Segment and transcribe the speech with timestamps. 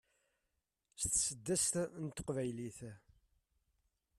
[1.01, 2.79] s tseddast n teqbaylit